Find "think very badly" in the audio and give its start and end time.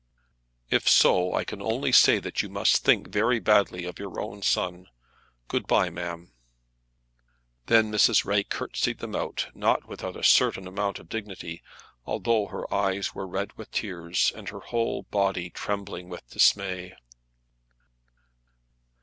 2.83-3.85